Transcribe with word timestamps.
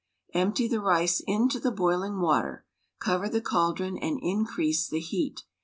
Empty 0.33 0.67
the 0.67 0.79
rice 0.79 1.21
into 1.27 1.59
the 1.59 1.69
boiling 1.69 2.21
water. 2.21 2.65
Cover 2.97 3.29
the 3.29 3.39
caldron 3.39 3.99
and 3.99 4.17
increase 4.23 4.87
the 4.87 4.99
heat. 4.99 5.43